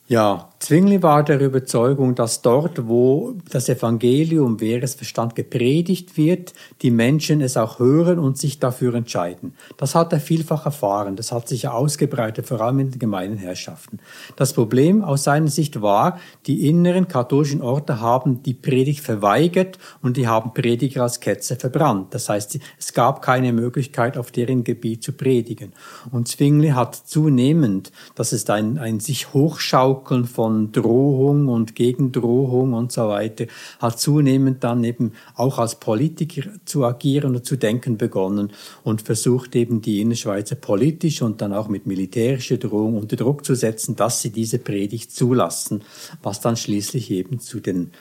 [0.07, 6.53] Ja, Zwingli war der Überzeugung, dass dort, wo das Evangelium, wer es verstand, gepredigt wird,
[6.83, 9.55] die Menschen es auch hören und sich dafür entscheiden.
[9.79, 11.17] Das hat er vielfach erfahren.
[11.17, 14.01] Das hat sich ja ausgebreitet, vor allem in den gemeinen Herrschaften.
[14.37, 20.19] Das Problem aus seiner Sicht war, die inneren katholischen Orte haben die Predigt verweigert und
[20.19, 22.13] die haben Prediger als Ketzer verbrannt.
[22.13, 25.73] Das heißt, es gab keine Möglichkeit, auf deren Gebiet zu predigen.
[26.13, 32.73] Und Zwingli hat zunehmend, das ist ein, ein sich hochschaukeln von von Drohung und Gegendrohung
[32.75, 33.47] und so weiter,
[33.79, 39.55] hat zunehmend dann eben auch als Politiker zu agieren und zu denken begonnen und versucht
[39.55, 44.23] eben die Innerschweizer politisch und dann auch mit militärischer Drohung unter Druck zu setzen, dass
[44.23, 45.83] sie diese Predigt zulassen,
[46.23, 47.93] was dann schließlich eben zu den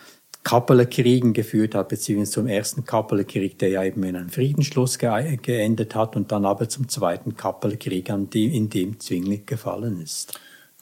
[0.43, 5.93] Kappelerkriegen geführt hat, beziehungsweise zum ersten Kappelerkrieg, der ja eben in einem Friedensschluss ge geendet
[5.93, 10.39] hat und dann aber zum zweiten Kappelerkrieg, in dem Zwingli gefallen ist.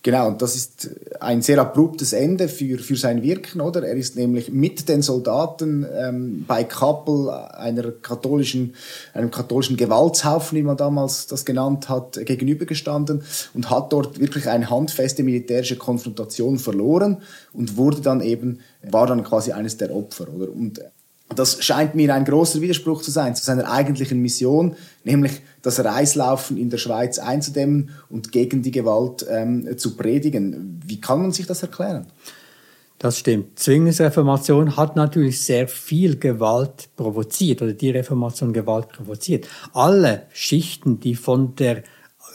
[0.07, 0.89] Genau, und das ist
[1.19, 3.85] ein sehr abruptes Ende für, für sein Wirken, oder?
[3.85, 8.73] Er ist nämlich mit den Soldaten ähm, bei Kappel, einer katholischen,
[9.13, 13.21] einem katholischen Gewaltshaufen, wie man damals das genannt hat, gegenübergestanden
[13.53, 17.17] und hat dort wirklich eine handfeste militärische Konfrontation verloren
[17.51, 20.49] und wurde dann eben, war dann quasi eines der Opfer, oder?
[20.49, 20.79] Und
[21.35, 26.57] das scheint mir ein großer Widerspruch zu sein zu seiner eigentlichen Mission, nämlich das Reislaufen
[26.57, 30.81] in der Schweiz einzudämmen und gegen die Gewalt ähm, zu predigen.
[30.85, 32.07] Wie kann man sich das erklären?
[32.99, 33.59] Das stimmt.
[33.59, 39.47] Zwinglis Reformation hat natürlich sehr viel Gewalt provoziert oder die Reformation Gewalt provoziert.
[39.73, 41.83] Alle Schichten, die von der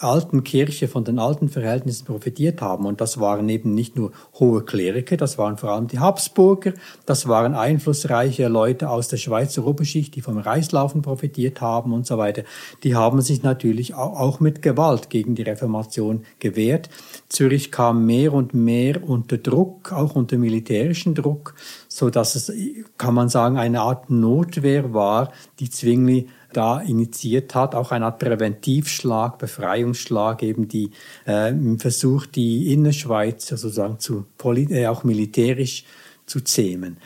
[0.02, 2.86] alten Kirche, von den alten Verhältnissen profitiert haben.
[2.86, 6.72] Und das waren eben nicht nur hohe Kleriker, das waren vor allem die Habsburger,
[7.06, 12.18] das waren einflussreiche Leute aus der Schweizer Oberschicht, die vom Reichslaufen profitiert haben und so
[12.18, 12.42] weiter.
[12.82, 16.88] Die haben sich natürlich auch mit Gewalt gegen die Reformation gewehrt.
[17.28, 21.54] Zürich kam mehr und mehr unter Druck, auch unter militärischen Druck,
[21.88, 22.52] so dass es,
[22.98, 28.18] kann man sagen, eine Art Notwehr war, die Zwingli da initiiert hat, auch eine Art
[28.18, 30.90] Präventivschlag, Befreiungsschlag, eben die
[31.24, 34.26] äh, versucht, die Innerschweiz sozusagen zu
[34.70, 35.84] äh, auch militärisch
[36.26, 36.98] zu zähmen.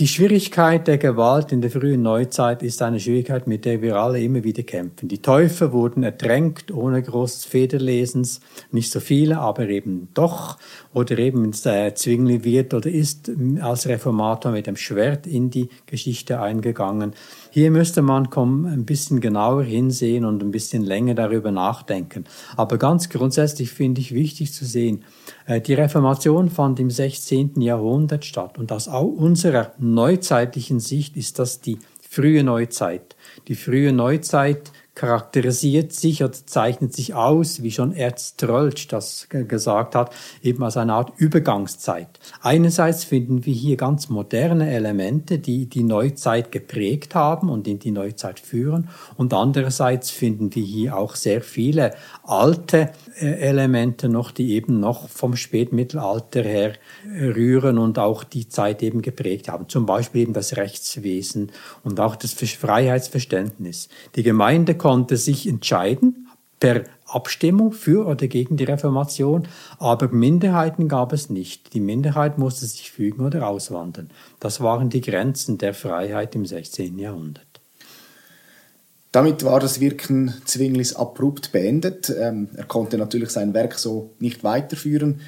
[0.00, 4.18] Die Schwierigkeit der Gewalt in der frühen Neuzeit ist eine Schwierigkeit, mit der wir alle
[4.22, 5.10] immer wieder kämpfen.
[5.10, 8.40] Die Täufer wurden ertränkt, ohne großes Federlesens,
[8.72, 10.56] nicht so viele, aber eben doch.
[10.94, 13.30] Oder eben äh, Zwingli wird oder ist
[13.60, 17.12] als Reformator mit dem Schwert in die Geschichte eingegangen.
[17.50, 22.24] Hier müsste man ein bisschen genauer hinsehen und ein bisschen länger darüber nachdenken.
[22.56, 25.04] Aber ganz grundsätzlich finde ich wichtig zu sehen,
[25.66, 27.60] die Reformation fand im 16.
[27.60, 31.78] Jahrhundert statt und aus unserer neuzeitlichen Sicht ist das die
[32.08, 33.16] frühe Neuzeit.
[33.48, 40.12] Die frühe Neuzeit charakterisiert sich oder zeichnet sich aus, wie schon Erztrölsch das gesagt hat,
[40.42, 42.20] eben als eine Art Übergangszeit.
[42.42, 47.92] Einerseits finden wir hier ganz moderne Elemente, die die Neuzeit geprägt haben und in die
[47.92, 48.88] Neuzeit führen.
[49.16, 55.08] Und andererseits finden wir hier auch sehr viele alte äh, Elemente noch, die eben noch
[55.08, 56.72] vom Spätmittelalter her
[57.06, 59.68] rühren und auch die Zeit eben geprägt haben.
[59.68, 61.52] Zum Beispiel eben das Rechtswesen
[61.84, 63.88] und auch das Freiheitsverständnis.
[64.16, 66.28] Die Gemeinde konnte sich entscheiden
[66.60, 69.48] per Abstimmung für oder gegen die Reformation,
[69.78, 71.74] aber Minderheiten gab es nicht.
[71.74, 74.10] Die Minderheit musste sich fügen oder auswandern.
[74.38, 76.98] Das waren die Grenzen der Freiheit im 16.
[76.98, 77.49] Jahrhundert.
[79.12, 82.14] Damit war das Wirken Zwinglis abrupt beendet.
[82.16, 85.20] Ähm, er konnte natürlich sein Werk so nicht weiterführen.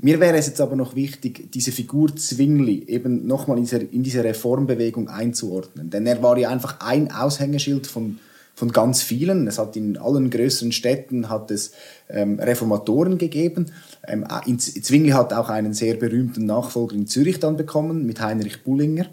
[0.00, 4.22] Mir wäre es jetzt aber noch wichtig, diese Figur Zwingli eben nochmal in, in diese
[4.22, 5.90] Reformbewegung einzuordnen.
[5.90, 8.18] Denn er war ja einfach ein Aushängeschild von
[8.58, 9.46] von ganz vielen.
[9.46, 11.70] Es hat in allen größeren Städten hat es
[12.08, 13.66] ähm, Reformatoren gegeben.
[14.04, 14.26] Ähm,
[14.58, 19.06] Zwingli hat auch einen sehr berühmten Nachfolger in Zürich dann bekommen mit Heinrich Bullinger.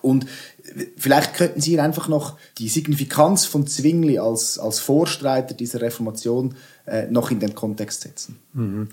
[0.00, 0.24] Und
[0.96, 6.54] vielleicht könnten Sie einfach noch die Signifikanz von Zwingli als, als Vorstreiter dieser Reformation
[6.86, 8.38] äh, noch in den Kontext setzen.
[8.52, 8.88] Mhm.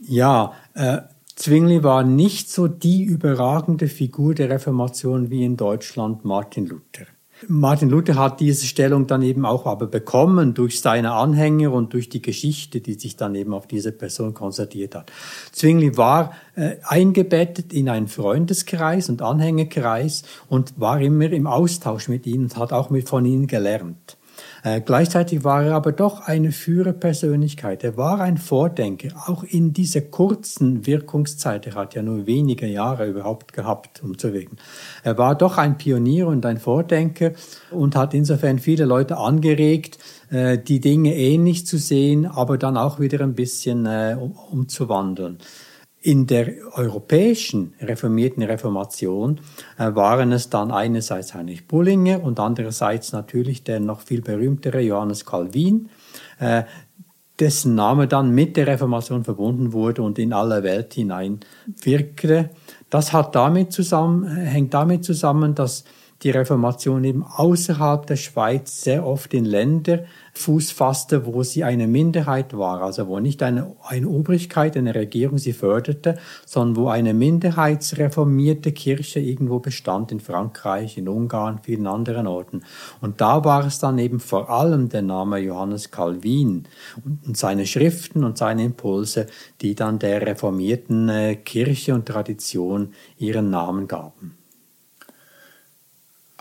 [0.00, 0.98] Ja, äh,
[1.36, 7.06] Zwingli war nicht so die überragende Figur der Reformation wie in Deutschland Martin Luther.
[7.48, 12.08] Martin Luther hat diese Stellung dann eben auch aber bekommen durch seine Anhänger und durch
[12.08, 15.10] die Geschichte, die sich dann eben auf diese Person konstatiert hat.
[15.52, 22.26] Zwingli war äh, eingebettet in einen Freundeskreis und Anhängerkreis und war immer im Austausch mit
[22.26, 24.16] ihnen und hat auch mit von ihnen gelernt.
[24.64, 27.82] Äh, gleichzeitig war er aber doch eine Führerpersönlichkeit.
[27.82, 31.66] Er war ein Vordenker, auch in dieser kurzen Wirkungszeit.
[31.66, 34.58] Er hat ja nur wenige Jahre überhaupt gehabt, um zu wirken.
[35.02, 37.32] Er war doch ein Pionier und ein Vordenker
[37.72, 39.98] und hat insofern viele Leute angeregt,
[40.30, 44.16] äh, die Dinge ähnlich zu sehen, aber dann auch wieder ein bisschen äh,
[44.50, 45.38] umzuwandeln.
[46.04, 49.40] In der europäischen reformierten Reformation
[49.78, 55.24] äh, waren es dann einerseits Heinrich Bullinger und andererseits natürlich der noch viel berühmtere Johannes
[55.24, 55.90] Calvin,
[56.40, 56.64] äh,
[57.38, 61.38] dessen Name dann mit der Reformation verbunden wurde und in aller Welt hinein
[61.80, 62.50] wirkte.
[62.90, 65.84] Das hat damit zusammen, hängt damit zusammen, dass
[66.22, 70.04] die Reformation eben außerhalb der Schweiz sehr oft in Länder
[70.34, 75.36] Fuß fasste, wo sie eine Minderheit war, also wo nicht eine, eine Obrigkeit, eine Regierung
[75.36, 76.16] sie förderte,
[76.46, 82.62] sondern wo eine minderheitsreformierte Kirche irgendwo bestand, in Frankreich, in Ungarn, vielen anderen Orten.
[83.02, 86.64] Und da war es dann eben vor allem der Name Johannes Calvin
[87.26, 89.26] und seine Schriften und seine Impulse,
[89.60, 94.41] die dann der reformierten äh, Kirche und Tradition ihren Namen gaben.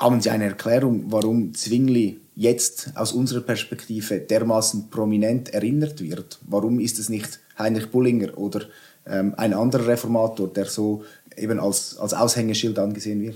[0.01, 6.39] Haben Sie eine Erklärung, warum Zwingli jetzt aus unserer Perspektive dermaßen prominent erinnert wird?
[6.47, 8.61] Warum ist es nicht Heinrich Bullinger oder
[9.05, 11.03] ähm, ein anderer Reformator, der so
[11.37, 13.35] eben als, als Aushängeschild angesehen wird?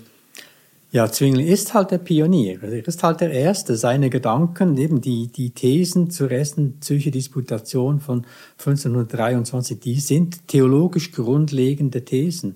[0.92, 2.58] Ja, Zwingli ist halt der Pionier.
[2.64, 3.76] Er ist halt der Erste.
[3.76, 8.26] Seine Gedanken, eben die, die Thesen zur ersten Psychodisputation von
[8.58, 12.56] 1523, die sind theologisch grundlegende Thesen.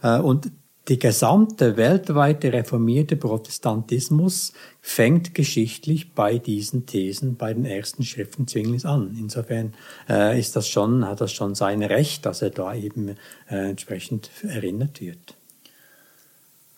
[0.00, 0.48] Äh, und
[0.88, 8.86] die gesamte weltweite reformierte Protestantismus fängt geschichtlich bei diesen Thesen, bei den ersten Schriften Zwinglis
[8.86, 9.14] an.
[9.18, 9.74] Insofern
[10.08, 13.16] äh, ist das schon, hat das schon sein Recht, dass er da eben
[13.50, 15.34] äh, entsprechend erinnert wird.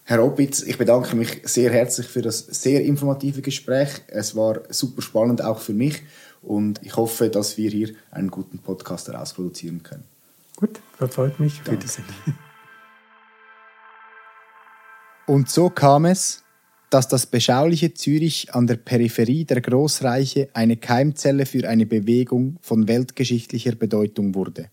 [0.04, 3.90] Herr Opitz, ich bedanke mich sehr herzlich für das sehr informative Gespräch.
[4.08, 6.02] Es war super spannend, auch für mich.
[6.42, 10.02] Und ich hoffe, dass wir hier einen guten Podcast daraus produzieren können.
[10.56, 11.60] Gut, freut mich.
[11.64, 11.82] Danke.
[11.82, 12.06] Wiedersehen.
[15.30, 16.42] Und so kam es,
[16.90, 22.88] dass das beschauliche Zürich an der Peripherie der Großreiche eine Keimzelle für eine Bewegung von
[22.88, 24.70] weltgeschichtlicher Bedeutung wurde.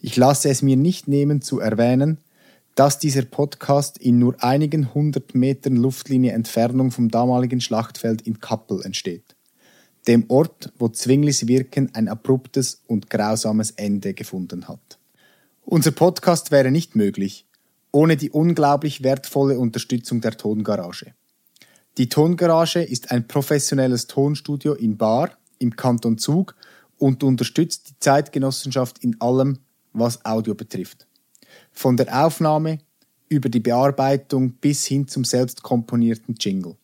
[0.00, 2.18] Ich lasse es mir nicht nehmen zu erwähnen,
[2.74, 8.82] dass dieser Podcast in nur einigen hundert Metern Luftlinie Entfernung vom damaligen Schlachtfeld in Kappel
[8.82, 9.36] entsteht,
[10.08, 14.98] dem Ort, wo Zwinglis Wirken ein abruptes und grausames Ende gefunden hat.
[15.64, 17.46] Unser Podcast wäre nicht möglich,
[17.92, 21.14] ohne die unglaublich wertvolle Unterstützung der Tongarage.
[21.98, 26.54] Die Tongarage ist ein professionelles Tonstudio in Bar im Kanton Zug
[26.98, 29.58] und unterstützt die Zeitgenossenschaft in allem,
[29.92, 31.06] was Audio betrifft.
[31.72, 32.78] Von der Aufnahme
[33.28, 36.76] über die Bearbeitung bis hin zum selbst komponierten Jingle.